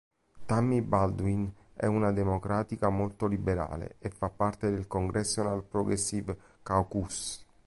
[0.47, 7.45] Tammy Baldwin è una democratica molto liberale e fa parte del Congressional Progressive Caucus.